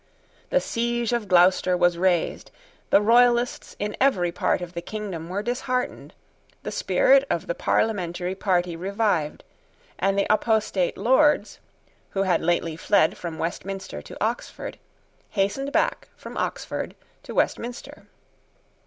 [0.49, 2.49] The siege of Gloucester was raised:
[2.89, 6.15] the Royalists in every part of the kingdom were disheartened:
[6.63, 9.43] the spirit of the parliamentary party revived:
[9.99, 11.59] and the apostate Lords,
[12.09, 14.79] who had lately fled from Westminster to Oxford,
[15.29, 18.07] hastened back from Oxford to Westminster.